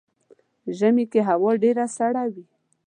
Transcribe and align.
ژمی 0.77 1.05
کې 1.11 1.21
هوا 1.29 1.51
ډیره 1.63 1.85
سړه 1.97 2.23
وي. 2.33 2.45